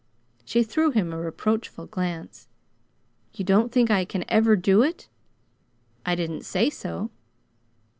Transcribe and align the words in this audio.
She 0.43 0.63
threw 0.63 0.89
him 0.89 1.13
a 1.13 1.17
reproachful 1.19 1.85
glance. 1.85 2.47
"You 3.33 3.45
don't 3.45 3.71
think 3.71 3.91
I 3.91 4.03
can 4.03 4.25
ever 4.29 4.55
do 4.55 4.81
it?" 4.81 5.07
"I 6.07 6.15
didn't 6.15 6.41
say 6.41 6.71
so." 6.71 7.11